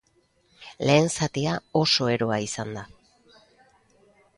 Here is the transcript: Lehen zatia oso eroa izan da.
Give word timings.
Lehen 0.89 1.11
zatia 1.17 1.53
oso 1.83 2.11
eroa 2.17 2.43
izan 2.49 2.77
da. 2.79 2.87